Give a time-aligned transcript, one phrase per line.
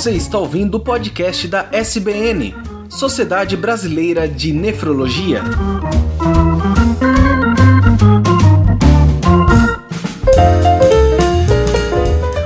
[0.00, 2.54] Você está ouvindo o podcast da SBN,
[2.88, 5.42] Sociedade Brasileira de Nefrologia.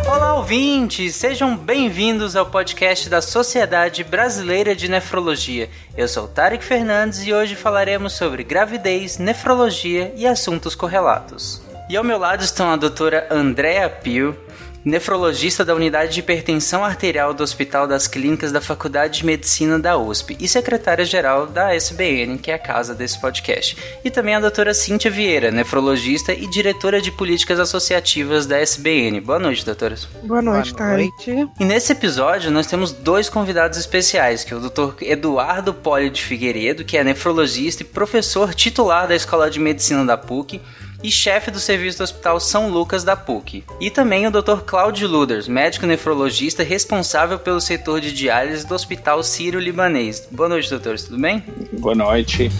[0.04, 1.14] Olá, ouvintes!
[1.14, 5.70] Sejam bem-vindos ao podcast da Sociedade Brasileira de Nefrologia.
[5.96, 11.62] Eu sou Tarek Fernandes e hoje falaremos sobre gravidez, nefrologia e assuntos correlatos.
[11.88, 14.36] E ao meu lado estão a doutora Andrea Pio,
[14.84, 19.96] nefrologista da Unidade de Hipertensão Arterial do Hospital das Clínicas da Faculdade de Medicina da
[19.96, 23.76] USP e secretária-geral da SBN, que é a casa desse podcast.
[24.04, 29.20] E também a doutora Cíntia Vieira, nefrologista e diretora de políticas associativas da SBN.
[29.20, 30.06] Boa noite, doutoras.
[30.22, 31.48] Boa noite, Boa noite.
[31.58, 36.22] E nesse episódio nós temos dois convidados especiais, que é o doutor Eduardo Poli de
[36.22, 40.60] Figueiredo, que é nefrologista e professor titular da Escola de Medicina da PUC,
[41.04, 43.62] e chefe do serviço do Hospital São Lucas da PUC.
[43.78, 44.62] E também o Dr.
[44.64, 50.26] Claudio Luders, médico nefrologista responsável pelo setor de diálise do Hospital Sírio-Libanês.
[50.30, 51.44] Boa noite, doutores, tudo bem?
[51.74, 52.50] Boa noite.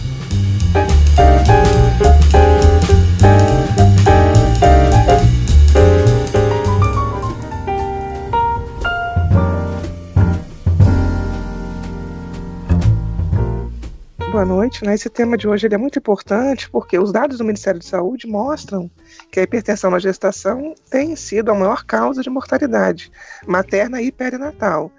[14.34, 14.84] Boa noite.
[14.84, 14.94] Né?
[14.94, 18.90] Esse tema de hoje é muito importante porque os dados do Ministério de Saúde mostram
[19.30, 23.12] que a hipertensão na gestação tem sido a maior causa de mortalidade
[23.46, 24.90] materna e perinatal.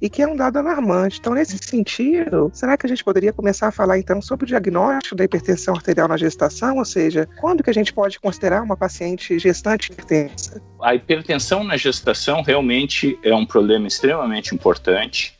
[0.00, 1.18] E que é um dado alarmante.
[1.18, 5.16] Então, nesse sentido, será que a gente poderia começar a falar então sobre o diagnóstico
[5.16, 6.76] da hipertensão arterial na gestação?
[6.76, 10.62] Ou seja, quando que a gente pode considerar uma paciente gestante hipertensa?
[10.80, 15.36] A hipertensão na gestação realmente é um problema extremamente importante.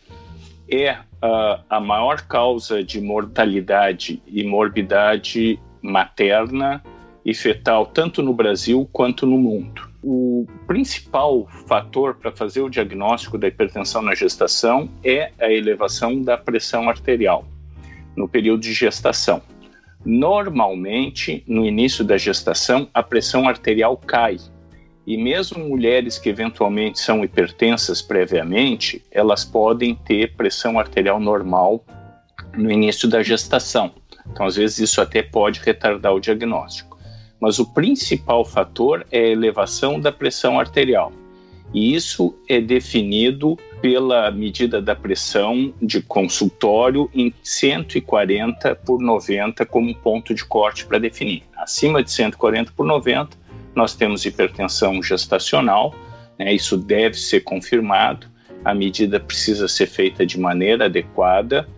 [0.69, 6.83] É uh, a maior causa de mortalidade e morbidade materna
[7.25, 9.89] e fetal, tanto no Brasil quanto no mundo.
[10.03, 16.37] O principal fator para fazer o diagnóstico da hipertensão na gestação é a elevação da
[16.37, 17.47] pressão arterial
[18.15, 19.41] no período de gestação.
[20.05, 24.37] Normalmente, no início da gestação, a pressão arterial cai
[25.07, 31.85] e mesmo mulheres que eventualmente são hipertensas previamente, elas podem ter pressão arterial normal
[32.57, 33.93] no início da gestação.
[34.31, 36.99] Então, às vezes, isso até pode retardar o diagnóstico.
[37.39, 41.13] Mas o principal fator é a elevação da pressão arterial.
[41.75, 49.95] E isso é definido pela medida da pressão de consultório em 140 por 90 como
[49.95, 51.43] ponto de corte para definir.
[51.57, 53.37] Acima de 140 por 90,
[53.75, 55.95] nós temos hipertensão gestacional,
[56.39, 58.27] né, isso deve ser confirmado,
[58.65, 61.69] a medida precisa ser feita de maneira adequada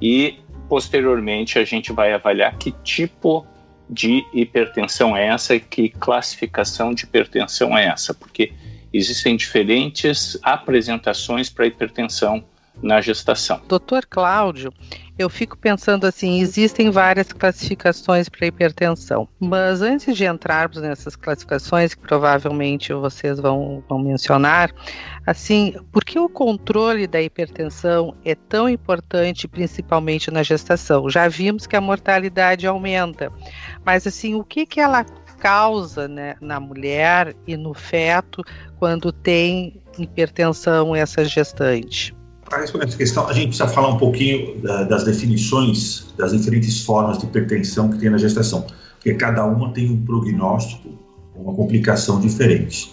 [0.00, 3.46] e, posteriormente, a gente vai avaliar que tipo
[3.88, 8.52] de hipertensão é essa e que classificação de hipertensão é essa, porque
[8.92, 12.44] existem diferentes apresentações para hipertensão
[12.82, 13.60] na gestação.
[13.66, 14.72] Doutor Cláudio,
[15.18, 21.94] eu fico pensando assim, existem várias classificações para hipertensão, mas antes de entrarmos nessas classificações
[21.94, 24.70] que provavelmente vocês vão, vão mencionar,
[25.26, 31.08] assim, por que o controle da hipertensão é tão importante, principalmente na gestação?
[31.08, 33.32] Já vimos que a mortalidade aumenta,
[33.84, 35.04] mas assim, o que que ela
[35.38, 38.42] causa né, na mulher e no feto
[38.78, 42.15] quando tem hipertensão essa gestante?
[42.48, 46.84] Para responder essa questão, a gente precisa falar um pouquinho da, das definições das diferentes
[46.84, 50.90] formas de hipertensão que tem na gestação, porque cada uma tem um prognóstico,
[51.34, 52.92] uma complicação diferente.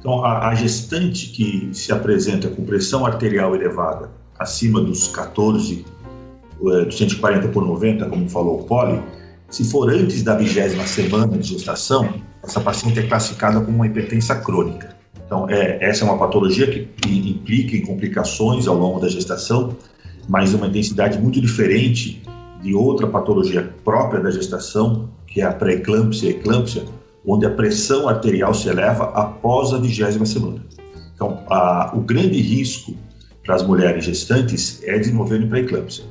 [0.00, 5.84] Então, a, a gestante que se apresenta com pressão arterial elevada acima dos 14,
[6.64, 9.00] eh, dos 140 por 90, como falou o Poli,
[9.50, 14.34] se for antes da vigésima semana de gestação, essa paciente é classificada como uma hipertensa
[14.36, 14.89] crônica.
[15.30, 19.76] Então, é, essa é uma patologia que, implica em complicações ao longo da gestação,
[20.28, 22.20] mas uma intensidade muito diferente
[22.60, 26.82] de outra patologia própria da gestação, que é a pré-eclâmpsia e eclâmpsia,
[27.24, 30.66] onde a pressão arterial se eleva após a vigésima semana.
[31.14, 32.96] Então, a, o grande risco
[33.44, 36.06] para as mulheres gestantes é desenvolver pré-eclâmpsia.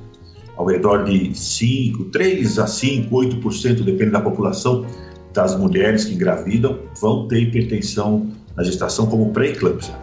[0.55, 4.85] Ao redor de 5, 3 a 5, 8%, depende da população,
[5.33, 9.95] das mulheres que engravidam vão ter hipertensão na gestação como pré-eclâmpsia.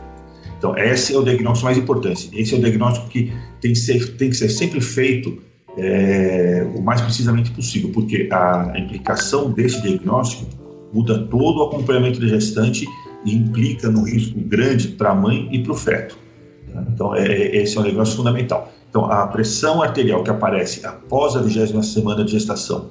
[0.59, 2.31] Então, esse é o diagnóstico mais importante.
[2.33, 3.31] Esse é o diagnóstico que
[3.61, 5.39] tem que ser, tem que ser sempre feito
[5.77, 10.47] é, o mais precisamente possível, porque a implicação desse diagnóstico
[10.91, 12.87] muda todo o acompanhamento da gestante
[13.27, 16.17] e implica no risco grande para a mãe e para o feto.
[16.95, 18.73] Então, é, é, esse é um diagnóstico fundamental.
[18.89, 22.89] Então, a pressão arterial que aparece após a vigésima semana de gestação,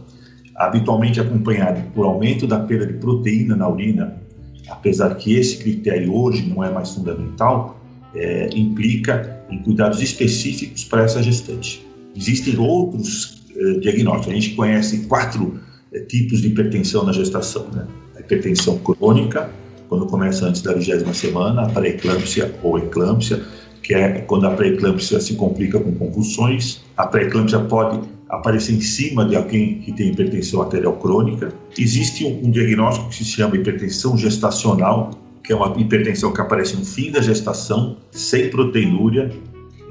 [0.56, 4.25] habitualmente acompanhada por aumento da perda de proteína na urina,
[4.70, 7.80] apesar que esse critério hoje não é mais fundamental,
[8.14, 11.86] é, implica em cuidados específicos para essa gestante.
[12.16, 14.32] Existem outros é, diagnósticos.
[14.32, 15.60] A gente conhece quatro
[15.92, 17.68] é, tipos de hipertensão na gestação.
[17.74, 17.86] Né?
[18.16, 19.50] A hipertensão crônica,
[19.90, 23.44] quando começa antes da vigésima semana, a pré-eclâmpsia ou eclâmpsia,
[23.84, 26.82] que é quando a pré-eclâmpsia se complica com convulsões.
[26.98, 31.54] A pré-eclâmpsia pode aparecer em cima de alguém que tem hipertensão arterial crônica.
[31.78, 35.12] Existe um, um diagnóstico que se chama hipertensão gestacional,
[35.44, 39.32] que é uma hipertensão que aparece no fim da gestação, sem proteinúria,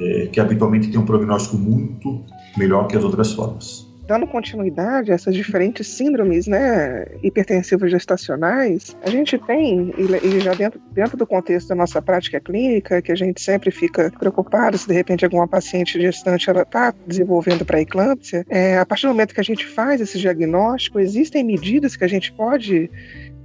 [0.01, 2.21] é, que habitualmente tem um prognóstico muito
[2.57, 9.11] melhor que as outras formas dando continuidade a essas diferentes síndromes né, hipertensivas gestacionais, a
[9.11, 13.41] gente tem, e já dentro, dentro do contexto da nossa prática clínica, que a gente
[13.41, 19.07] sempre fica preocupado se de repente alguma paciente gestante está desenvolvendo pré-eclâmpsia, é, a partir
[19.07, 22.91] do momento que a gente faz esse diagnóstico, existem medidas que a gente pode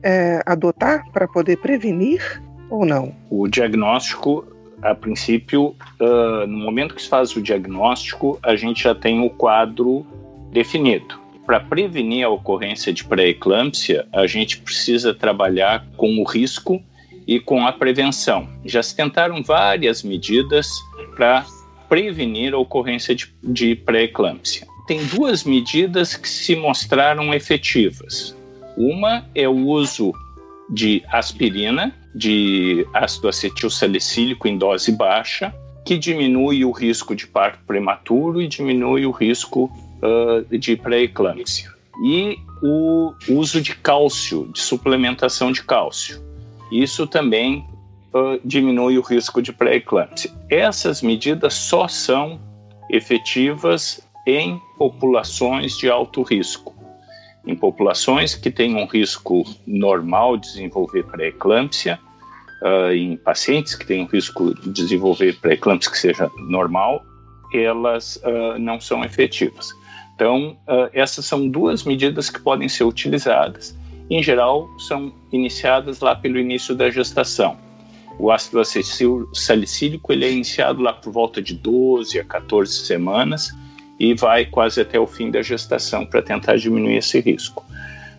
[0.04, 3.16] é, adotar para poder prevenir ou não?
[3.30, 4.46] O diagnóstico
[4.82, 9.30] a princípio, uh, no momento que se faz o diagnóstico, a gente já tem o
[9.30, 10.06] quadro
[10.52, 11.20] definido.
[11.46, 16.82] Para prevenir a ocorrência de pré-eclâmpsia, a gente precisa trabalhar com o risco
[17.26, 18.48] e com a prevenção.
[18.66, 20.70] Já se tentaram várias medidas
[21.16, 21.46] para
[21.88, 24.68] prevenir a ocorrência de, de pré-eclâmpsia.
[24.88, 28.36] Tem duas medidas que se mostraram efetivas.
[28.78, 30.14] Uma é o uso
[30.70, 35.54] de aspirina, de ácido acetil salicílico em dose baixa,
[35.86, 41.70] que diminui o risco de parto prematuro e diminui o risco uh, de pré-eclâmpsia.
[42.04, 46.22] E o uso de cálcio, de suplementação de cálcio.
[46.72, 47.66] Isso também
[48.14, 50.32] uh, diminui o risco de pré-eclâmpsia.
[50.50, 52.40] Essas medidas só são
[52.90, 56.76] efetivas em populações de alto risco.
[57.46, 62.00] Em populações que têm um risco normal de desenvolver pré-eclâmpsia,
[62.62, 67.04] uh, em pacientes que têm um risco de desenvolver pré-eclâmpsia que seja normal,
[67.54, 69.74] elas uh, não são efetivas.
[70.20, 73.74] Então, uh, essas são duas medidas que podem ser utilizadas.
[74.10, 77.58] Em geral, são iniciadas lá pelo início da gestação.
[78.20, 83.50] O ácido acetil salicílico ele é iniciado lá por volta de 12 a 14 semanas
[83.98, 87.66] e vai quase até o fim da gestação para tentar diminuir esse risco.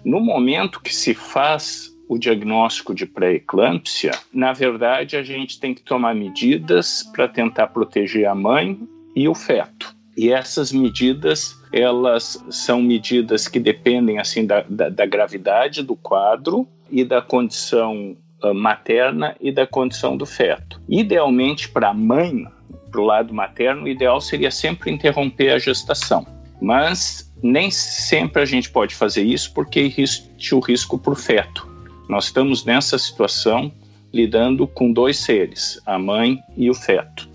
[0.03, 5.83] No momento que se faz o diagnóstico de pré-eclâmpsia, na verdade a gente tem que
[5.83, 8.81] tomar medidas para tentar proteger a mãe
[9.15, 10.00] e o feto.
[10.21, 16.69] E essas medidas, elas são medidas que dependem assim da, da, da gravidade do quadro
[16.91, 18.15] e da condição
[18.45, 20.79] uh, materna e da condição do feto.
[20.87, 22.47] Idealmente para a mãe,
[22.91, 26.27] para o lado materno, o ideal seria sempre interromper a gestação.
[26.61, 31.67] Mas nem sempre a gente pode fazer isso porque existe o risco para o feto.
[32.11, 33.73] Nós estamos nessa situação
[34.13, 37.27] lidando com dois seres, a mãe e o feto,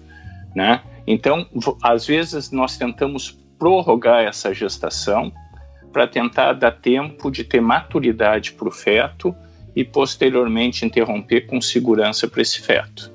[0.56, 0.84] né?
[1.08, 1.48] Então,
[1.82, 5.32] às vezes, nós tentamos prorrogar essa gestação
[5.92, 9.34] para tentar dar tempo de ter maturidade para o feto
[9.76, 13.12] e posteriormente interromper com segurança para esse feto.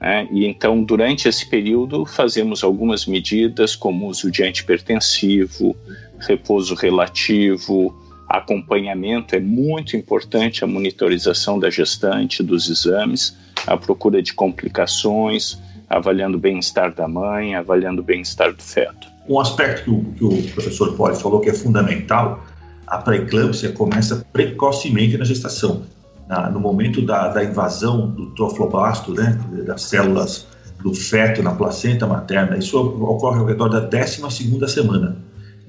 [0.00, 5.76] É, e então, durante esse período, fazemos algumas medidas, como uso de antipertensivo,
[6.18, 7.94] repouso relativo,
[8.28, 9.36] acompanhamento.
[9.36, 15.56] É muito importante a monitorização da gestante, dos exames, a procura de complicações,
[15.92, 19.08] avaliando o bem-estar da mãe, avaliando o bem-estar do feto.
[19.28, 19.90] Um aspecto que
[20.24, 22.42] o, que o professor Poli falou que é fundamental,
[22.86, 25.82] a pré-eclâmpsia começa precocemente na gestação.
[26.26, 30.46] Na, no momento da, da, invasão do trofoblasto, né, das células
[30.82, 34.22] do feto na placenta materna, isso ocorre ao redor da 12
[34.68, 35.16] semana.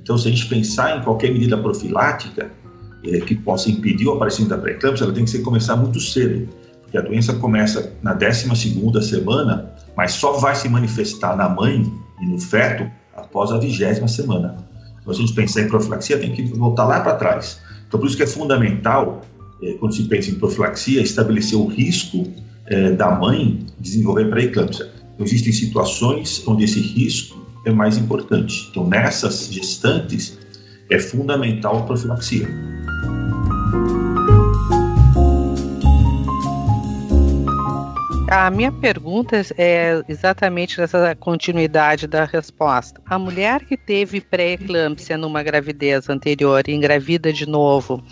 [0.01, 2.49] Então, se a gente pensar em qualquer medida profilática
[3.03, 6.47] é, que possa impedir o aparecimento da pré-eclâmpsia, ela tem que ser, começar muito cedo,
[6.81, 8.49] porque a doença começa na 12
[9.01, 14.57] semana mas só vai se manifestar na mãe e no feto após a vigésima semana.
[15.01, 17.59] Então, se a gente pensar em profilaxia, tem que voltar lá para trás.
[17.87, 19.21] Então, por isso que é fundamental,
[19.61, 22.25] é, quando se pensa em profilaxia, estabelecer o risco
[22.65, 24.89] é, da mãe desenvolver pré-eclâmpsia.
[25.13, 28.67] Então, existem situações onde esse risco é mais importante.
[28.71, 30.39] Então, nessas gestantes,
[30.89, 32.47] é fundamental a profilaxia.
[38.35, 42.99] A minha pergunta é exatamente nessa continuidade da resposta.
[43.05, 48.03] A mulher que teve pré-eclâmpsia numa gravidez anterior e engravida de novo,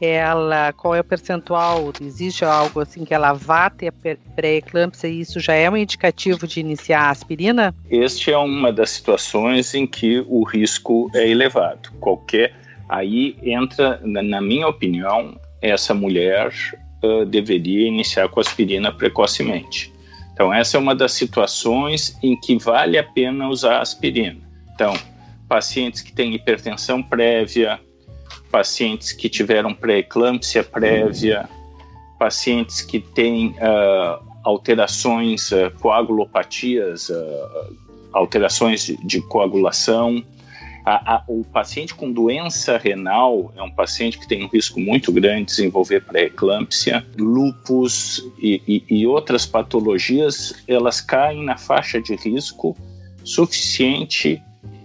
[0.00, 1.92] ela qual é o percentual?
[2.00, 3.92] Existe algo assim que ela vá ter
[4.36, 7.74] pré-eclâmpsia e isso já é um indicativo de iniciar a aspirina?
[7.90, 11.90] Este é uma das situações em que o risco é elevado.
[11.98, 12.54] Qualquer
[12.88, 16.52] aí entra, na minha opinião, essa mulher
[17.04, 19.92] uh, deveria iniciar com aspirina precocemente.
[20.32, 24.40] Então, essa é uma das situações em que vale a pena usar aspirina.
[24.74, 24.92] Então,
[25.48, 27.80] pacientes que têm hipertensão prévia,
[28.50, 31.48] pacientes que tiveram pré-eclâmpsia prévia,
[32.18, 37.76] pacientes que têm uh, alterações, uh, coagulopatias, uh,
[38.12, 40.24] alterações de, de coagulação.
[40.84, 45.10] A, a, o paciente com doença renal é um paciente que tem um risco muito
[45.10, 52.14] grande de desenvolver pré-eclâmpsia, lupus e, e, e outras patologias, elas caem na faixa de
[52.14, 52.76] risco
[53.24, 54.42] suficiente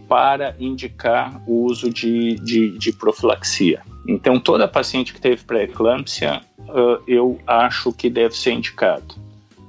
[0.07, 3.81] para indicar o uso de, de, de profilaxia.
[4.07, 9.15] Então, toda paciente que teve pré-eclâmpsia, uh, eu acho que deve ser indicado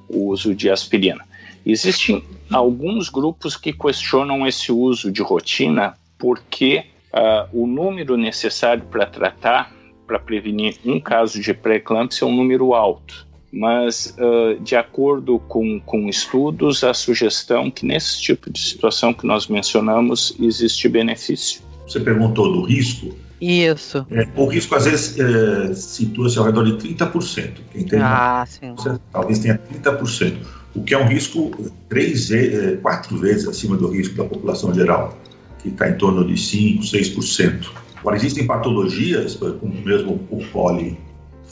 [0.08, 1.24] o uso de aspirina.
[1.66, 9.06] Existem alguns grupos que questionam esse uso de rotina porque uh, o número necessário para
[9.06, 9.74] tratar,
[10.06, 13.26] para prevenir um caso de pré-eclâmpsia é um número alto.
[13.52, 19.26] Mas, uh, de acordo com, com estudos, a sugestão que nesse tipo de situação que
[19.26, 21.62] nós mencionamos existe benefício.
[21.88, 23.16] Você perguntou do risco.
[23.40, 24.06] Isso.
[24.10, 27.54] É, o risco às vezes é, situa-se ao redor de 30%.
[27.72, 28.74] Quem tem ah, sim.
[29.10, 30.36] Talvez tenha 30%
[30.74, 31.50] o que é um risco
[31.88, 35.18] três, eh, quatro vezes acima do risco da população geral,
[35.62, 37.70] que está em torno de 5%, 6%.
[37.98, 40.98] Agora, existem patologias, como mesmo o Poli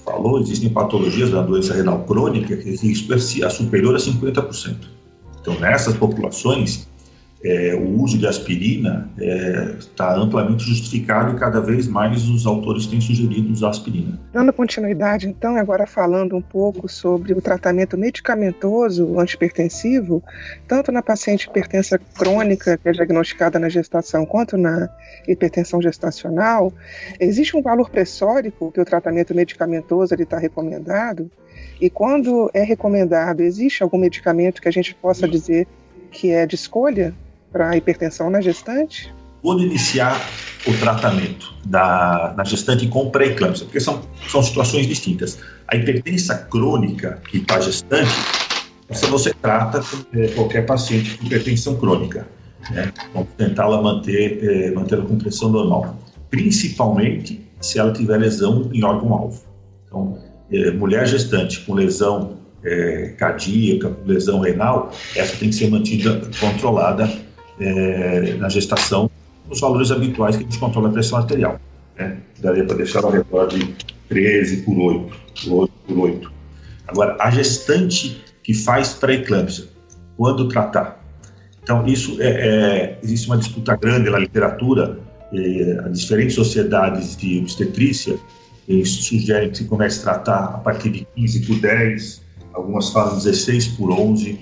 [0.04, 4.76] falou, existem patologias da doença renal crônica que o risco é superior a 50%.
[5.40, 6.88] Então, nessas populações,
[7.45, 9.09] é, o uso de aspirina
[9.78, 14.18] está é, amplamente justificado e cada vez mais os autores têm sugerido usar aspirina.
[14.33, 20.23] Dando continuidade, então, agora falando um pouco sobre o tratamento medicamentoso antipertensivo,
[20.66, 24.88] tanto na paciente hipertensa crônica, que é diagnosticada na gestação, quanto na
[25.26, 26.73] hipertensão gestacional,
[27.21, 31.30] existe um valor pressórico que o tratamento medicamentoso está recomendado?
[31.80, 35.68] E quando é recomendado, existe algum medicamento que a gente possa dizer
[36.11, 37.14] que é de escolha
[37.52, 39.12] para a hipertensão na gestante?
[39.43, 40.21] Quando iniciar
[40.67, 45.38] o tratamento da, na gestante com pré-eclâmpsia, porque são, são situações distintas.
[45.69, 48.11] A hipertensão crônica e para gestante,
[48.88, 52.26] essa você trata é, qualquer paciente com hipertensão crônica.
[52.71, 52.93] Né?
[53.14, 55.97] Vamos tentá-la manter, é, mantê-la com pressão normal,
[56.31, 59.43] principalmente se ela tiver lesão em órgão-alvo.
[59.87, 60.19] Então,
[60.50, 67.09] é, mulher gestante com lesão é, cardíaca, lesão renal, essa tem que ser mantida controlada
[67.60, 69.10] é, na gestação
[69.50, 71.60] os valores habituais que a gente controla a pressão arterial.
[71.96, 72.18] Né?
[72.40, 73.74] Daria para deixar ao redor de
[74.08, 76.32] 13 por 8, por 8 por 8.
[76.86, 79.66] Agora, a gestante que faz pré-eclâmpsia,
[80.16, 81.04] quando tratar?
[81.62, 84.98] Então, isso é, é, existe uma disputa grande na literatura,
[85.32, 88.18] é, as diferentes sociedades de obstetrícia
[88.84, 92.22] sugerem que se comece a tratar a partir de 15 por 10,
[92.52, 94.38] algumas falam 16 por 11,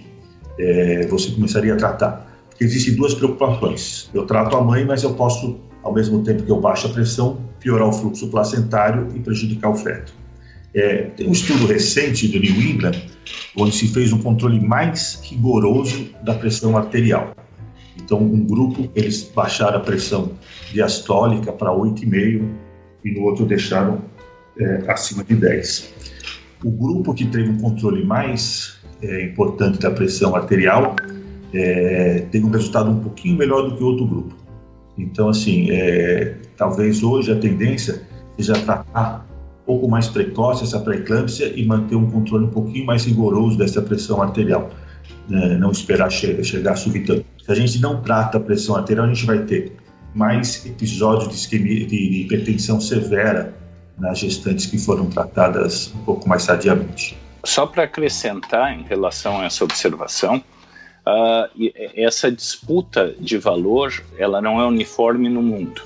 [0.58, 2.25] é, você começaria a tratar
[2.61, 4.11] existem duas preocupações.
[4.15, 7.39] Eu trato a mãe, mas eu posso, ao mesmo tempo que eu baixo a pressão,
[7.61, 10.13] piorar o fluxo placentário e prejudicar o feto.
[10.75, 13.03] É, tem um estudo recente do New England,
[13.57, 17.35] onde se fez um controle mais rigoroso da pressão arterial.
[17.97, 20.33] Então, um grupo, eles baixaram a pressão
[20.73, 22.47] diastólica para 8,5
[23.05, 24.03] e no outro deixaram
[24.59, 25.95] é, acima de 10.
[26.63, 30.95] O grupo que teve um controle mais é, importante da pressão arterial
[31.57, 34.35] é, um resultado um pouquinho melhor do que outro grupo.
[34.99, 38.03] Então, assim, é, talvez hoje a tendência
[38.37, 39.27] seja tratar
[39.63, 43.83] um pouco mais precoce essa pré-eclâmpsia e manter um controle um pouquinho mais rigoroso dessa
[43.83, 44.71] pressão arterial.
[45.29, 45.57] Né?
[45.59, 47.27] Não esperar che chegar subitamente.
[47.45, 49.73] Se a gente não trata a pressão arterial, a gente vai ter
[50.15, 53.55] mais episódios de, isquemia, de hipertensão severa
[53.99, 57.17] nas gestantes que foram tratadas um pouco mais sadiamente.
[57.45, 60.43] Só para acrescentar em relação a essa observação,
[61.07, 61.49] uh,
[61.95, 65.83] essa disputa de valor ela não é uniforme no mundo.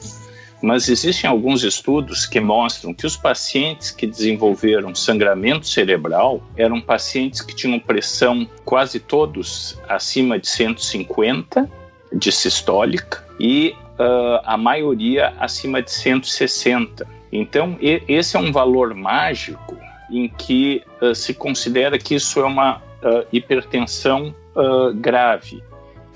[0.62, 7.40] Mas existem alguns estudos que mostram que os pacientes que desenvolveram sangramento cerebral eram pacientes
[7.40, 11.70] que tinham pressão quase todos acima de 150
[12.12, 17.06] de sistólica e uh, a maioria acima de 160.
[17.32, 19.78] Então, esse é um valor mágico
[20.10, 25.62] em que uh, se considera que isso é uma uh, hipertensão uh, grave.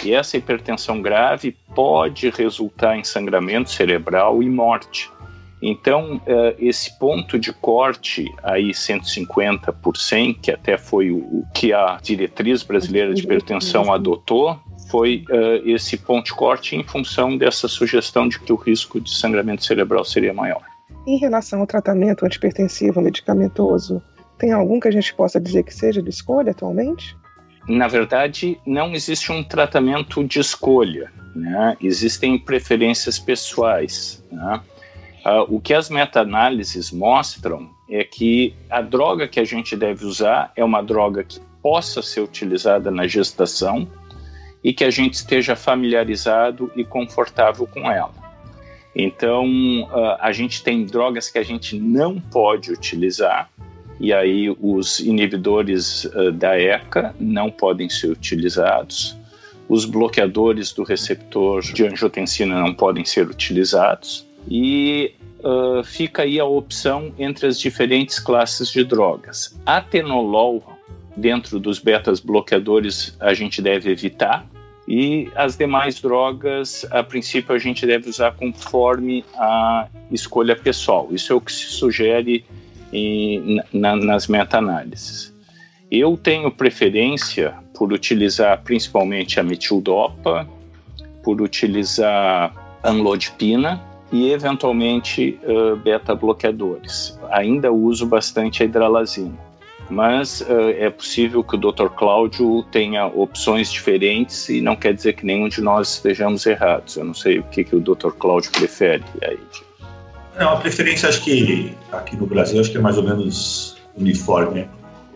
[0.05, 5.11] E essa hipertensão grave pode resultar em sangramento cerebral e morte.
[5.63, 11.73] Então, uh, esse ponto de corte aí 150 por 100, que até foi o, que
[11.73, 14.61] a diretriz brasileira de hipertensão adotou,
[14.91, 19.11] foi uh, esse ponto de corte em função dessa sugestão de que o risco de
[19.11, 20.63] sangramento cerebral seria maior.
[21.07, 24.03] Em relação ao tratamento antipertensivo medicamentoso,
[24.39, 27.17] tem algum que a gente possa dizer que seja de escolha atualmente?
[27.69, 31.77] Na verdade, não existe um tratamento de escolha, né?
[31.81, 34.23] existem preferências pessoais.
[34.31, 34.61] Né?
[35.25, 40.53] Uh, o que as meta-análises mostram é que a droga que a gente deve usar
[40.55, 43.89] é uma droga que possa ser utilizada na gestação
[44.63, 48.13] e que a gente esteja familiarizado e confortável com ela.
[48.95, 49.47] Então,
[49.85, 53.51] uh, a gente tem drogas que a gente não pode utilizar,
[54.01, 59.17] e aí os inibidores uh, da ECA não podem ser utilizados,
[59.69, 66.45] os bloqueadores do receptor de angiotensina não podem ser utilizados, e uh, fica aí a
[66.45, 69.59] opção entre as diferentes classes de drogas.
[69.65, 70.63] Atenolol,
[71.17, 74.47] dentro dos betas bloqueadores, a gente deve evitar,
[74.87, 81.09] e as demais drogas, a princípio, a gente deve usar conforme a escolha pessoal.
[81.11, 82.45] Isso é o que se sugere
[82.95, 85.35] em, na, nas meta-análises.
[85.91, 90.49] Eu tenho preferência por utilizar principalmente a metildopa,
[91.23, 93.83] por utilizar anlodipina
[94.13, 97.19] e eventualmente uh, beta-bloqueadores.
[97.31, 99.45] Ainda uso bastante a hidralazina
[99.91, 101.89] mas uh, é possível que o Dr.
[101.89, 106.97] Cláudio tenha opções diferentes e não quer dizer que nenhum de nós estejamos errados.
[106.97, 108.13] Eu não sei o que, que o Dr.
[108.19, 109.39] Cláudio prefere aí.
[110.39, 114.69] Não, a preferência acho que aqui no Brasil acho que é mais ou menos uniforme.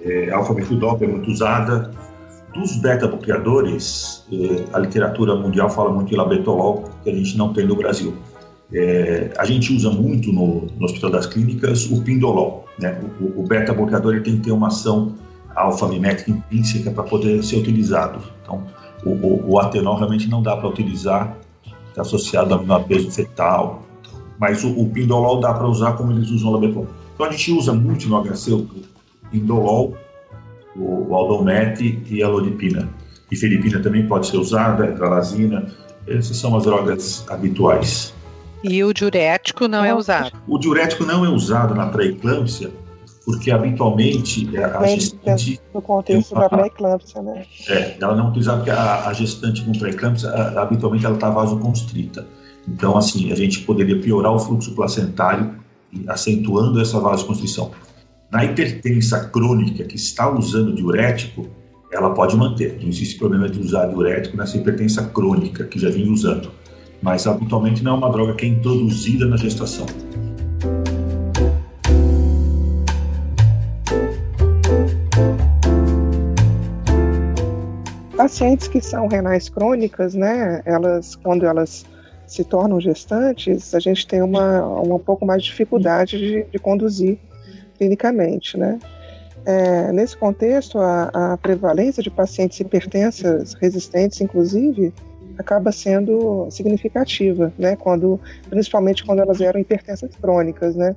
[0.05, 1.91] É, a alfa-metildopa é muito usada.
[2.55, 7.67] Dos beta-bloqueadores, eh, a literatura mundial fala muito de labetolol, que a gente não tem
[7.67, 8.15] no Brasil.
[8.73, 12.67] É, a gente usa muito no, no, Hospital das Clínicas o pindolol.
[12.79, 13.01] Né?
[13.21, 15.15] O, o beta-bloqueador tem que ter uma ação
[15.55, 18.21] alfa-mimética intrínseca para poder ser utilizado.
[18.43, 18.65] Então,
[19.05, 21.37] o, o, o atenol realmente não dá para utilizar,
[21.89, 23.83] está associado a peso fetal,
[24.39, 26.89] mas o, o pindolol dá para usar como eles usam o labetolol.
[27.15, 28.69] Então, a gente usa muito no HC o
[29.31, 29.97] pindolol,
[30.77, 32.89] o, o aldomete e a lodipina.
[33.31, 35.67] E felipina também pode ser usada, a tralazina,
[36.07, 38.15] essas são as drogas habituais.
[38.63, 40.33] E o diurético não é usado?
[40.47, 42.71] O diurético não é usado na pré-eclâmpsia,
[43.25, 45.61] porque habitualmente a gestante...
[45.75, 47.45] No contexto uma, da pré-eclâmpsia, né?
[47.69, 52.27] É, ela não é utilizada porque a, a gestante com pré-eclâmpsia, habitualmente ela está vasoconstrita.
[52.73, 55.55] Então, assim, a gente poderia piorar o fluxo placentário,
[56.07, 57.71] acentuando essa vasoconstrição.
[58.31, 61.49] Na hipertensa crônica que está usando diurético,
[61.91, 62.79] ela pode manter.
[62.81, 66.51] Não existe problema de usar diurético nessa hipertensa crônica que já vinha usando
[67.03, 69.87] mas habitualmente não é uma droga que é introduzida na gestação.
[78.17, 81.87] Pacientes que são renais crônicas, né, elas, quando elas
[82.29, 87.19] se tornam gestantes, a gente tem uma, um pouco mais de dificuldade de, de conduzir
[87.77, 88.79] clinicamente, né.
[89.47, 94.93] É, nesse contexto, a, a prevalência de pacientes hipertensas resistentes, inclusive,
[95.39, 97.75] acaba sendo significativa, né?
[97.77, 100.95] Quando, principalmente quando elas eram hipertensas crônicas, né?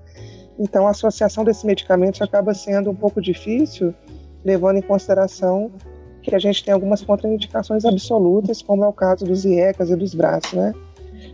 [0.59, 3.93] Então, a associação desses medicamentos acaba sendo um pouco difícil,
[4.43, 5.71] levando em consideração
[6.21, 10.13] que a gente tem algumas contraindicações absolutas, como é o caso dos IECAS e dos
[10.13, 10.73] braços, né?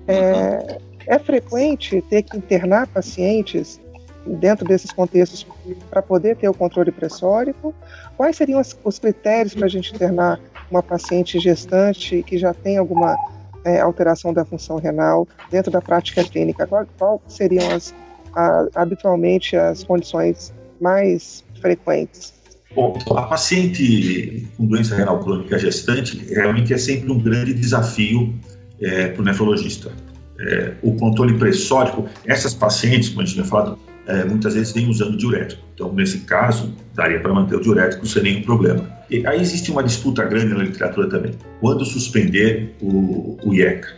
[0.07, 3.79] É, é frequente ter que internar pacientes
[4.25, 5.45] dentro desses contextos
[5.89, 7.73] para poder ter o controle pressórico?
[8.15, 10.39] Quais seriam os critérios para a gente internar
[10.69, 13.15] uma paciente gestante que já tem alguma
[13.63, 16.67] é, alteração da função renal dentro da prática clínica?
[16.67, 17.95] Qual, qual seriam as,
[18.33, 22.33] a, habitualmente as condições mais frequentes?
[22.75, 28.35] Bom, a paciente com doença renal crônica gestante realmente é sempre um grande desafio
[28.81, 29.91] é, para o nefrologista.
[30.39, 34.87] É, o controle pressórico, essas pacientes, como a gente tinha falado, é, muitas vezes vêm
[34.87, 35.61] usando diurético.
[35.73, 38.89] Então, nesse caso, daria para manter o diurético sem nenhum problema.
[39.09, 41.33] E aí existe uma disputa grande na literatura também.
[41.59, 43.89] Quando suspender o, o IECA?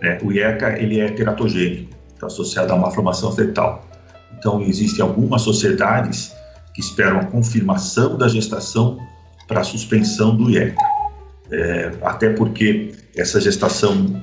[0.00, 0.18] Né?
[0.22, 3.88] O IECA ele é teratogênico, está associado a uma formação fetal.
[4.38, 6.32] Então, existem algumas sociedades
[6.74, 8.98] que esperam a confirmação da gestação
[9.48, 10.95] para a suspensão do IECA.
[11.50, 14.22] É, até porque essa gestação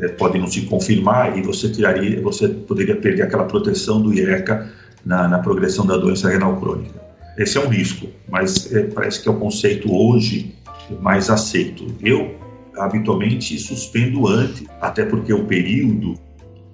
[0.00, 4.70] é, pode não se confirmar e você tiraria, você poderia perder aquela proteção do IECA
[5.04, 7.00] na, na progressão da doença renal crônica.
[7.36, 10.54] Esse é um risco, mas é, parece que é o conceito hoje
[11.00, 11.86] mais aceito.
[12.02, 12.34] Eu
[12.76, 16.14] habitualmente suspendo antes, até porque o período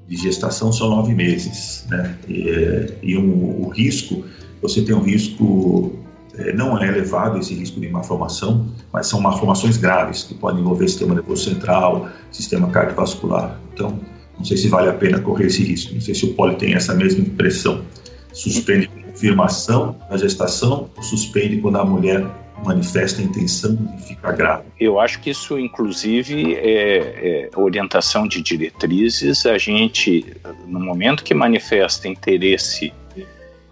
[0.06, 2.14] de gestação são nove meses, né?
[2.28, 4.24] E, é, e um, o risco,
[4.60, 5.98] você tem um risco
[6.54, 11.14] não é elevado esse risco de malformação, mas são malformações graves que podem envolver sistema
[11.14, 13.58] nervoso central, sistema cardiovascular.
[13.72, 14.00] Então,
[14.36, 15.94] não sei se vale a pena correr esse risco.
[15.94, 17.82] Não sei se o poli tem essa mesma impressão.
[18.32, 22.26] Suspende confirmação da gestação ou suspende quando a mulher
[22.64, 24.68] manifesta a intenção de ficar grávida.
[24.80, 29.46] Eu acho que isso, inclusive, é, é, orientação de diretrizes.
[29.46, 30.34] A gente,
[30.66, 32.92] no momento que manifesta interesse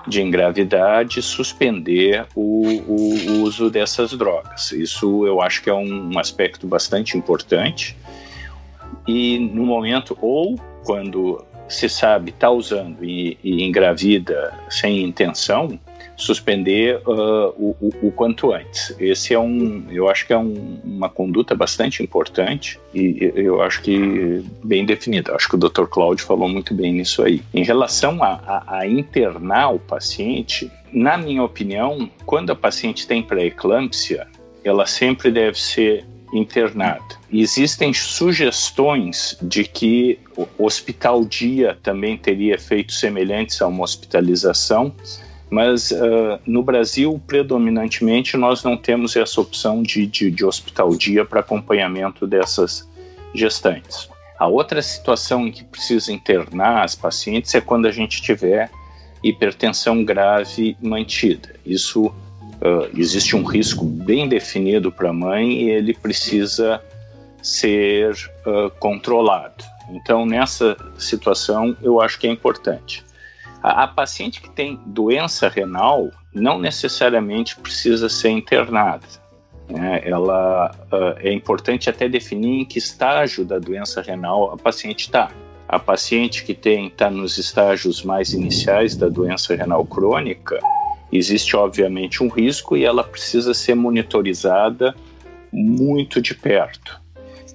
[0.06, 4.72] de engravidar, de suspender o, o, uso dessas drogas.
[4.72, 7.96] Isso eu acho que é um, um aspecto bastante importante.
[9.06, 15.78] E no momento, ou quando se sabe está usando e, e, engravida sem intenção,
[16.22, 18.94] suspender uh, o, o, o, quanto antes.
[18.98, 23.82] Esse é um, eu acho que é um, uma conduta bastante importante e eu acho
[23.82, 25.34] que bem definida.
[25.34, 25.86] Acho que o Dr.
[25.86, 27.42] Cláudio falou muito bem nisso aí.
[27.52, 33.22] Em relação a, a, a internar o paciente, na minha opinião, quando a paciente tem
[33.22, 34.26] pré-eclâmpsia,
[34.64, 37.04] ela sempre deve ser internada.
[37.30, 44.94] Existem sugestões de que o hospital dia também teria efeitos semelhantes a uma hospitalização,
[45.52, 51.26] mas uh, no Brasil, predominantemente, nós não temos essa opção de, de, de hospital dia
[51.26, 52.88] para acompanhamento dessas
[53.34, 54.08] gestantes.
[54.38, 58.70] A outra situação em que precisa internar as pacientes é quando a gente tiver
[59.22, 61.54] hipertensão grave mantida.
[61.66, 66.82] Isso uh, existe um risco bem definido para a mãe e ele precisa
[67.42, 68.14] ser
[68.46, 69.62] uh, controlado.
[69.90, 73.04] Então, nessa situação, eu acho que é importante.
[73.62, 79.06] A, a paciente que tem doença renal não necessariamente precisa ser internada.
[79.68, 80.02] Né?
[80.04, 85.30] Ela uh, é importante até definir em que estágio da doença renal a paciente está.
[85.68, 90.58] A paciente que tem está nos estágios mais iniciais da doença renal crônica,
[91.10, 94.94] existe obviamente um risco e ela precisa ser monitorizada
[95.52, 97.00] muito de perto.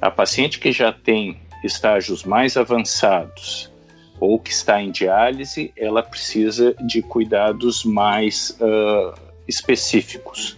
[0.01, 3.71] A paciente que já tem estágios mais avançados
[4.19, 9.13] ou que está em diálise, ela precisa de cuidados mais uh,
[9.47, 10.57] específicos.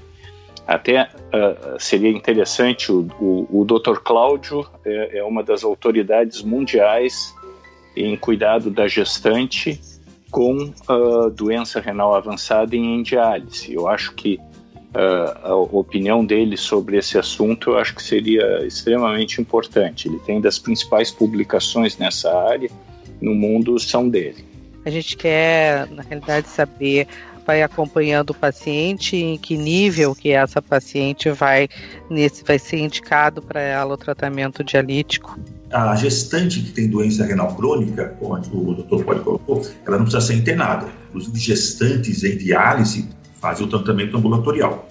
[0.65, 3.99] Até uh, seria interessante, o, o, o Dr.
[4.03, 7.33] Cláudio é, é, uma das autoridades mundiais
[7.95, 9.81] em cuidado da gestante
[10.31, 13.73] com uh, doença renal avançada e em diálise.
[13.73, 14.39] Eu acho que
[15.43, 20.07] a opinião dele sobre esse assunto eu acho que seria extremamente importante.
[20.07, 22.71] Ele tem das principais publicações nessa área
[23.21, 24.45] no mundo são dele.
[24.85, 27.07] A gente quer, na realidade, saber
[27.45, 31.67] vai acompanhando o paciente, em que nível que essa paciente vai
[32.07, 35.39] nesse vai ser indicado para ela o tratamento dialítico.
[35.71, 40.21] A gestante que tem doença renal crônica, como o doutor pode colocou, ela não precisa
[40.21, 40.87] ser internada.
[41.09, 43.09] Inclusive, gestantes em diálise
[43.41, 44.87] fazem o tratamento ambulatorial.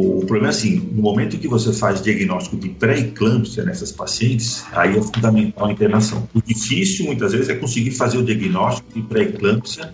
[0.00, 4.96] O, problema é assim, no momento que você faz diagnóstico de pré-eclâmpsia nessas pacientes, aí
[4.96, 6.28] é fundamental a internação.
[6.32, 9.92] O difícil, muitas vezes, é conseguir fazer o diagnóstico de pré-eclâmpsia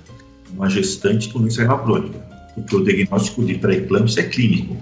[0.52, 2.18] uma gestante com doença crônica,
[2.54, 4.76] porque o diagnóstico de pré-eclâmpsia é clínico.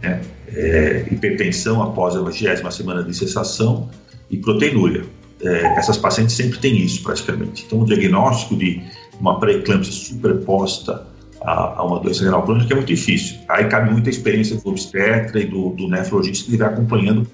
[0.00, 0.20] Né?
[0.46, 3.90] É, hipertensão após a vigésima semana de cessação
[4.30, 5.04] e proteinúria.
[5.40, 7.64] É, essas pacientes sempre têm isso, praticamente.
[7.66, 8.80] Então, o diagnóstico de
[9.18, 11.10] uma pré-eclâmpsia superposta
[11.44, 13.38] a, a, uma doença renal crônica é muito difícil.
[13.48, 17.26] Aí cabe muita experiência do obstetra e do, do nefrologista que vai acompanhando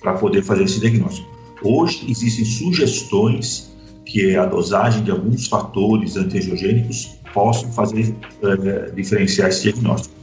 [0.00, 1.28] para poder fazer esse diagnóstico.
[1.62, 9.64] Hoje existem sugestões que a dosagem de alguns fatores antiangiogênicos possam fazer uh, diferenciar esse
[9.64, 10.14] diagnóstico.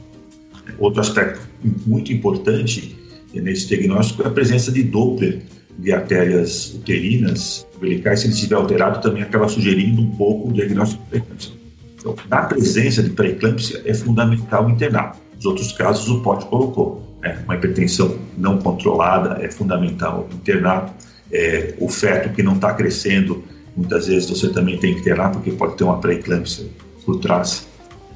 [0.78, 1.46] Outro aspecto
[1.86, 2.96] muito importante
[3.32, 5.42] nesse diagnóstico é a presença de Doppler
[5.78, 11.04] de artérias uterinas, umbilicais, se ele estiver alterado, também acaba sugerindo um pouco o diagnóstico
[11.10, 11.65] pré-eclâmpsia.
[12.06, 15.16] Então, na presença de pré-eclâmpsia, é fundamental internar.
[15.34, 17.02] Nos outros casos, o POT colocou.
[17.20, 17.42] Né?
[17.44, 20.94] Uma hipertensão não controlada é fundamental internar.
[21.32, 23.42] É, o feto que não está crescendo,
[23.76, 26.66] muitas vezes você também tem que internar, porque pode ter uma pré-eclâmpsia
[27.04, 27.66] por trás.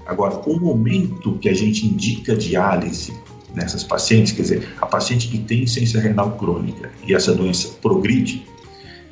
[0.07, 3.13] Agora, o momento que a gente indica diálise
[3.55, 8.47] nessas pacientes, quer dizer, a paciente que tem insuficiência renal crônica e essa doença progride,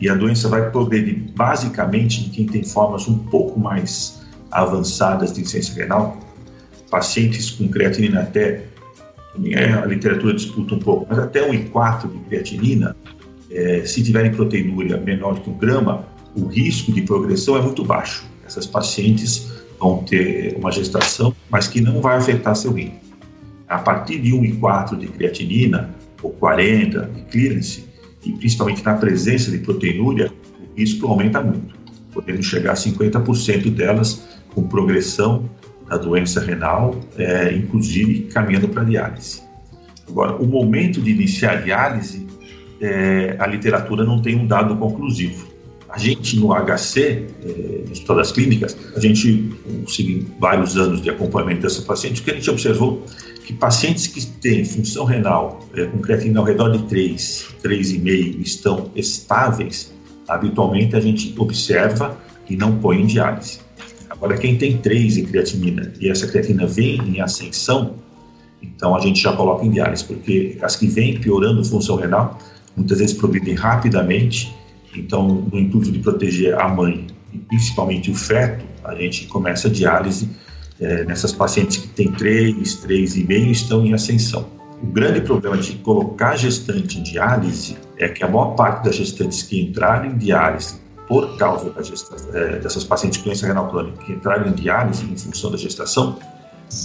[0.01, 4.18] e a doença vai progredir basicamente em quem tem formas um pouco mais
[4.51, 6.19] avançadas de insuficiência renal,
[6.91, 8.65] pacientes com creatinina até,
[9.83, 12.97] a literatura disputa um pouco, mas até 1,4 de creatinina,
[13.51, 18.25] é, se tiverem proteinúria menor que um grama, o risco de progressão é muito baixo.
[18.47, 22.95] Essas pacientes vão ter uma gestação, mas que não vai afetar seu rim.
[23.69, 27.85] A partir de 1,4 de creatinina, ou 40 de clearance,
[28.25, 31.75] e principalmente na presença de proteinúria, o risco aumenta muito,
[32.19, 35.49] podendo chegar a 50% delas com progressão
[35.89, 39.41] da doença renal, é, inclusive caminhando para diálise.
[40.09, 42.27] Agora, o momento de iniciar a diálise,
[42.81, 45.47] é, a literatura não tem um dado conclusivo.
[45.89, 47.01] A gente no HC,
[47.43, 49.51] eh, no Hospital das Clínicas, a gente
[49.85, 53.03] conseguiu vários anos de acompanhamento dessa paciente, que a gente observou
[53.47, 58.91] que pacientes que têm função renal eh, com creatina ao redor de 3, 3,5 estão
[58.95, 59.91] estáveis,
[60.29, 62.17] habitualmente a gente observa
[62.49, 63.61] e não põe em diálise.
[64.11, 67.95] Agora, quem tem 3 em creatinina e essa creatina vem em ascensão,
[68.63, 72.39] então a gente já coloca em diálise, porque as que vêm piorando função renal,
[72.77, 74.55] muitas vezes progridem rapidamente,
[74.95, 79.71] então no intuito de proteger a mãe e principalmente o feto, a gente começa a
[79.71, 80.29] diálise
[80.81, 84.49] é, nessas pacientes que têm 3, 3,5 estão em ascensão.
[84.83, 89.43] O grande problema de colocar gestante em diálise é que a maior parte das gestantes
[89.43, 94.13] que entraram em diálise por causa gestação, é, dessas pacientes com doença renal crônica que
[94.13, 96.19] entraram em diálise em função da gestação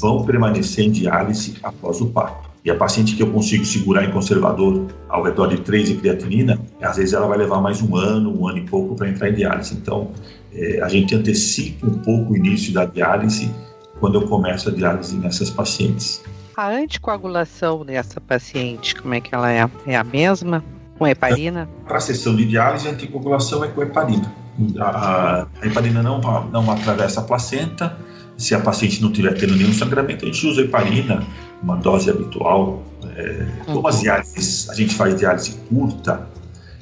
[0.01, 2.49] vão permanecer em diálise após o parto.
[2.65, 6.57] E a paciente que eu consigo segurar em conservador ao redor de 3 de creatinina,
[6.81, 9.33] às vezes ela vai levar mais um ano, um ano e pouco para entrar em
[9.33, 9.75] diálise.
[9.75, 10.11] Então,
[10.53, 13.53] é, a gente antecipa um pouco o início da diálise
[13.99, 16.23] quando eu começo a diálise nessas pacientes.
[16.55, 19.67] A anticoagulação dessa paciente, como é que ela é?
[19.87, 20.63] É a mesma?
[20.97, 21.67] Com heparina?
[21.87, 24.31] Para a sessão de diálise, a anticoagulação é com heparina.
[24.79, 27.97] A, a heparina não, não atravessa a placenta.
[28.37, 31.25] Se a paciente não estiver tendo nenhum sangramento, a gente usa heparina,
[31.61, 32.83] uma dose habitual.
[33.15, 36.27] É, como as diálises, a gente faz diálise curta,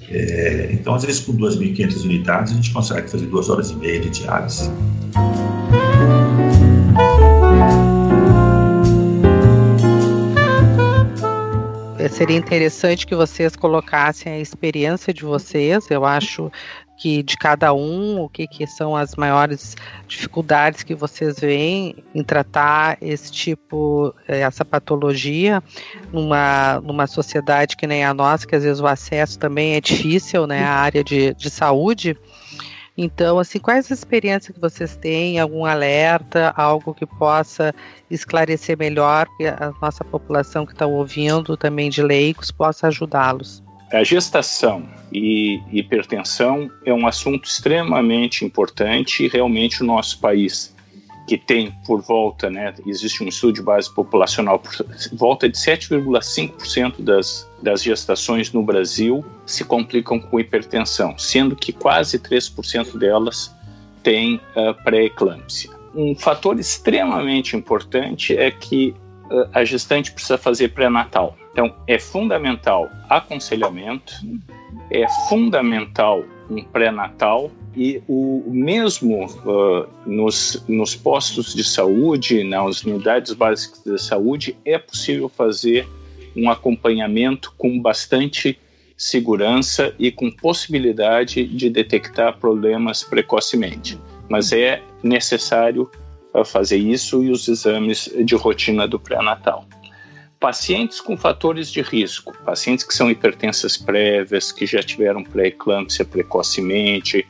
[0.10, 4.00] é, então às vezes com 2.500 unidades a gente consegue fazer duas horas e meia
[4.00, 4.70] de diálise.
[12.10, 15.90] Seria interessante que vocês colocassem a experiência de vocês.
[15.90, 16.52] Eu acho
[17.02, 19.76] que de cada um, o que, que são as maiores
[20.08, 25.64] dificuldades que vocês veem em tratar esse tipo, eh, essa patologia
[26.14, 30.46] numa, numa sociedade que nem a nossa, que às vezes o acesso também é difícil,
[30.46, 32.16] né, a área de, de saúde.
[32.98, 35.40] Então, assim, quais as experiências que vocês têm?
[35.40, 37.74] Algum alerta, algo que possa
[38.10, 43.64] esclarecer melhor, que a nossa população que está ouvindo, também de leigos, possa ajudá-los?
[43.92, 50.74] A gestação e hipertensão é um assunto extremamente importante e realmente o nosso país
[51.32, 54.70] que tem por volta, né, existe um estudo de base populacional, por
[55.14, 62.20] volta de 7,5% das, das gestações no Brasil se complicam com hipertensão, sendo que quase
[62.20, 63.56] 3% delas
[64.04, 65.72] têm uh, pré-eclâmpsia.
[65.96, 68.94] Um fator extremamente importante é que
[69.30, 71.38] uh, a gestante precisa fazer pré-natal.
[71.54, 74.16] Então, é fundamental aconselhamento,
[74.92, 83.34] é fundamental um pré-natal e o mesmo uh, nos, nos postos de saúde, nas unidades
[83.34, 85.88] básicas de saúde, é possível fazer
[86.36, 88.60] um acompanhamento com bastante
[88.98, 93.98] segurança e com possibilidade de detectar problemas precocemente.
[94.30, 95.90] Mas é necessário
[96.34, 99.66] uh, fazer isso e os exames de rotina do pré-natal.
[100.42, 107.26] Pacientes com fatores de risco, pacientes que são hipertensas prévias, que já tiveram pré-eclâmpsia precocemente,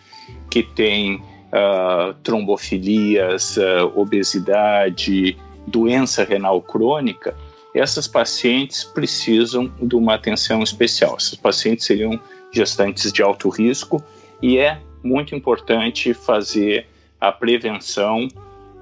[0.52, 5.36] que têm uh, trombofilias, uh, obesidade,
[5.66, 7.36] doença renal crônica,
[7.74, 11.16] essas pacientes precisam de uma atenção especial.
[11.18, 12.20] Essas pacientes seriam
[12.52, 14.04] gestantes de alto risco
[14.42, 16.86] e é muito importante fazer
[17.20, 18.28] a prevenção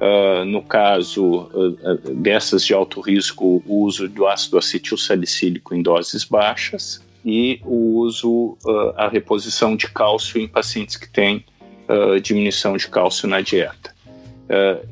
[0.01, 5.81] Uh, no caso uh, dessas de alto risco, o uso do ácido acetil salicílico em
[5.81, 11.43] doses baixas e o uso, uh, a reposição de cálcio em pacientes que têm
[12.21, 13.93] diminuição de cálcio na dieta.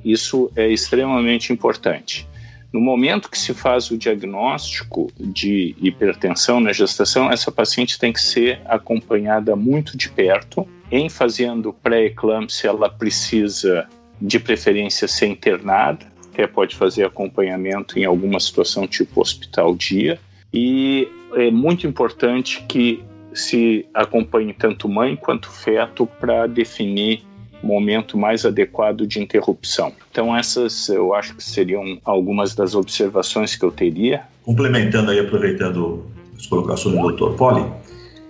[0.03, 2.27] isso é extremamente importante.
[2.71, 8.21] No momento que se faz o diagnóstico de hipertensão na gestação, essa paciente tem que
[8.21, 10.67] ser acompanhada muito de perto.
[10.91, 13.87] Em fazendo pré-eclâmpsia, ela precisa
[14.21, 20.19] de preferência ser internada, até pode fazer acompanhamento em alguma situação tipo hospital dia.
[20.53, 23.03] E é muito importante que
[23.37, 27.23] se acompanhe tanto mãe quanto feto para definir
[27.61, 29.91] momento mais adequado de interrupção.
[30.11, 34.23] Então essas eu acho que seriam algumas das observações que eu teria.
[34.43, 36.05] Complementando aí, aproveitando
[36.37, 37.35] as colocações do Dr.
[37.35, 37.65] Poli,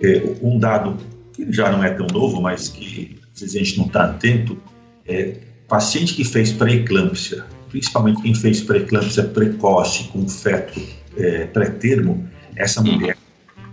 [0.02, 0.98] é, um dado
[1.34, 4.58] que já não é tão novo, mas que às vezes a gente não está atento,
[5.06, 5.36] é
[5.68, 10.82] paciente que fez pré-eclâmpsia, principalmente quem fez pré-eclâmpsia precoce com feto
[11.18, 13.18] é, pré-termo, essa mulher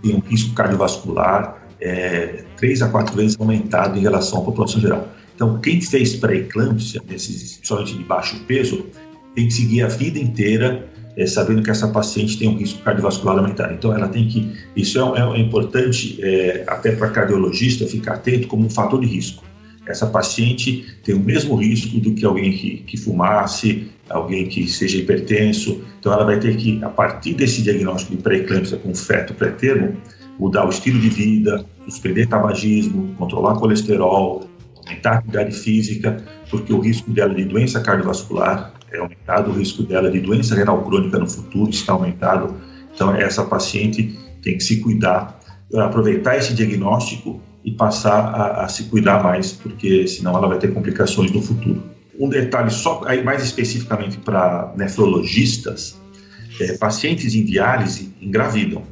[0.05, 5.07] tem um risco cardiovascular é, três a quatro vezes aumentado em relação à população geral.
[5.35, 8.85] Então, quem fez pré-eclâmpsia, principalmente de baixo peso,
[9.33, 10.87] tem que seguir a vida inteira
[11.17, 13.73] é, sabendo que essa paciente tem um risco cardiovascular aumentado.
[13.73, 14.51] Então, ela tem que.
[14.75, 19.07] Isso é, é, é importante, é, até para cardiologista, ficar atento como um fator de
[19.07, 19.43] risco.
[19.87, 24.97] Essa paciente tem o mesmo risco do que alguém que, que fumasse, alguém que seja
[24.97, 25.81] hipertenso.
[25.99, 29.95] Então, ela vai ter que, a partir desse diagnóstico de pré-eclâmpsia com feto pré-termo,
[30.39, 34.47] mudar o estilo de vida, suspender tabagismo, controlar colesterol,
[34.85, 36.17] aumentar a atividade física,
[36.49, 40.83] porque o risco dela de doença cardiovascular é aumentado, o risco dela de doença renal
[40.83, 42.55] crônica no futuro está aumentado.
[42.93, 45.39] Então, essa paciente tem que se cuidar,
[45.75, 50.71] aproveitar esse diagnóstico e passar a, a se cuidar mais, porque senão ela vai ter
[50.71, 51.83] complicações no futuro.
[52.17, 55.99] Um detalhe só, aí mais especificamente para nefrologistas,
[56.61, 58.83] é, pacientes em diálise engravidam.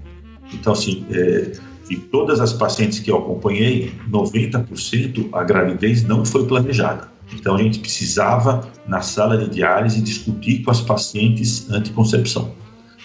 [0.52, 1.52] Então, assim, é,
[1.88, 7.14] de todas as pacientes que eu acompanhei, 90% a gravidez não foi planejada.
[7.34, 12.52] Então a gente precisava, na sala de diálise, discutir com as pacientes anticoncepção.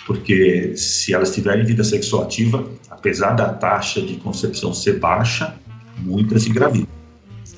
[0.08, 5.54] Porque se elas tiverem vida sexual ativa, apesar da taxa de concepção ser baixa,
[5.98, 6.88] muitas engravidam.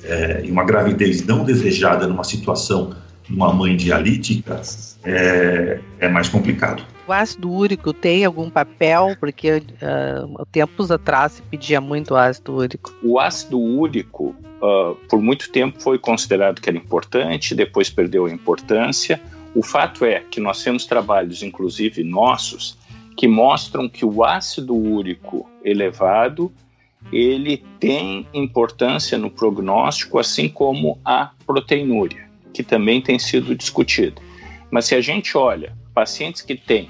[0.03, 2.93] É, e uma gravidez não desejada numa situação,
[3.29, 4.61] numa mãe dialítica,
[5.05, 6.83] é, é mais complicado.
[7.07, 9.15] O ácido úrico tem algum papel?
[9.17, 12.93] Porque uh, tempos atrás se pedia muito ácido úrico.
[13.01, 18.29] O ácido úrico uh, por muito tempo foi considerado que era importante, depois perdeu a
[18.31, 19.21] importância.
[19.53, 22.77] O fato é que nós temos trabalhos, inclusive nossos,
[23.17, 26.51] que mostram que o ácido úrico elevado
[27.11, 34.21] ele tem importância no prognóstico, assim como a proteinúria, que também tem sido discutida.
[34.69, 36.89] Mas se a gente olha pacientes que têm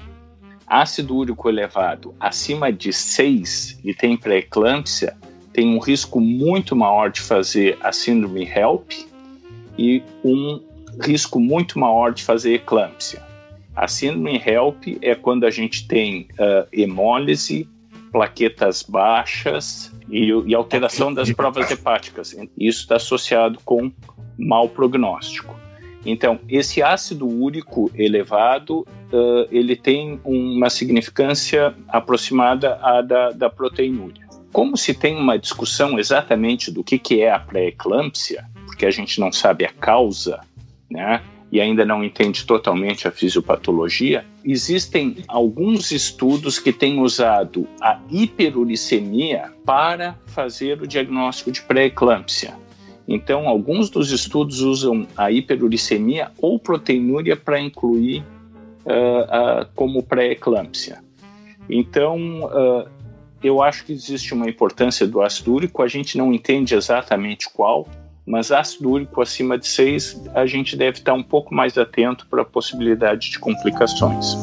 [0.66, 5.16] ácido úrico elevado acima de 6 e tem pré-eclâmpsia,
[5.52, 8.92] tem um risco muito maior de fazer a síndrome HELP
[9.76, 10.62] e um
[11.00, 13.22] risco muito maior de fazer eclâmpsia.
[13.74, 17.68] A síndrome HELP é quando a gente tem uh, hemólise,
[18.10, 22.36] plaquetas baixas e, e alteração das provas hepáticas.
[22.58, 23.90] Isso está associado com
[24.38, 25.54] mau prognóstico.
[26.04, 34.26] Então, esse ácido úrico elevado, uh, ele tem uma significância aproximada à da, da proteinúria.
[34.52, 39.18] Como se tem uma discussão exatamente do que, que é a pré-eclâmpsia, porque a gente
[39.18, 40.40] não sabe a causa,
[40.92, 41.22] né?
[41.50, 49.52] E ainda não entende totalmente a fisiopatologia, existem alguns estudos que têm usado a hiperuricemia
[49.64, 52.54] para fazer o diagnóstico de pré-eclâmpsia.
[53.06, 58.24] Então, alguns dos estudos usam a hiperuricemia ou proteinúria para incluir
[58.86, 61.00] uh, uh, como pré-eclâmpsia.
[61.68, 62.88] Então, uh,
[63.42, 67.88] eu acho que existe uma importância do ácido úrico, a gente não entende exatamente qual,
[68.26, 72.42] mas ácido úrico acima de 6, a gente deve estar um pouco mais atento para
[72.42, 74.36] a possibilidade de complicações.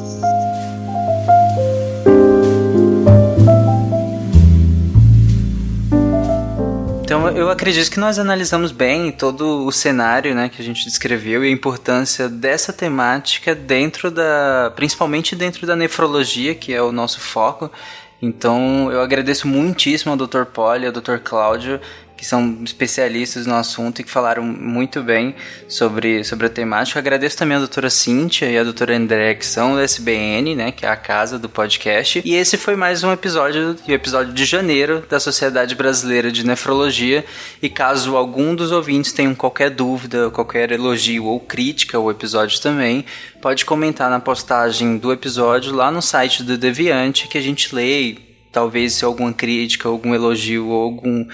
[7.03, 11.43] Então eu acredito que nós analisamos bem todo o cenário, né, que a gente descreveu
[11.43, 17.19] e a importância dessa temática dentro da, principalmente dentro da nefrologia, que é o nosso
[17.19, 17.71] foco,
[18.21, 20.43] então eu agradeço muitíssimo ao Dr.
[20.43, 21.17] Poli, ao Dr.
[21.23, 21.79] Cláudio,
[22.19, 25.33] que são especialistas no assunto e que falaram muito bem
[25.69, 26.99] sobre, sobre a temática.
[26.99, 30.71] Eu agradeço também a doutora Cíntia e a doutora André, que são do SBN, né,
[30.73, 32.21] que é a casa do podcast.
[32.25, 37.23] E esse foi mais um episódio, o episódio de janeiro da Sociedade Brasileira de Nefrologia.
[37.61, 43.05] E caso algum dos ouvintes tenham qualquer dúvida, qualquer elogio ou crítica ao episódio também,
[43.41, 48.28] pode comentar na postagem do episódio lá no site do Deviante que a gente lê
[48.51, 51.25] talvez se alguma crítica, algum elogio ou algum,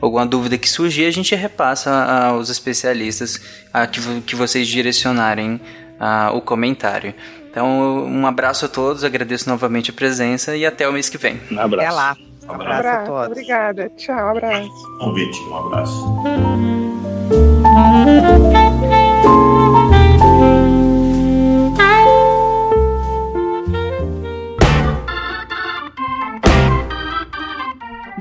[0.00, 3.40] alguma dúvida que surgir, a gente repassa aos especialistas
[3.72, 5.60] a que, que vocês direcionarem
[5.98, 7.14] a, o comentário.
[7.50, 11.38] Então, um abraço a todos, agradeço novamente a presença e até o mês que vem.
[11.50, 11.86] Um abraço.
[11.86, 12.16] Até lá.
[12.48, 13.26] Um abraço, abraço a todos.
[13.26, 13.90] Obrigada.
[13.96, 14.70] Tchau, abraço.
[14.98, 16.22] Convite, um abraço.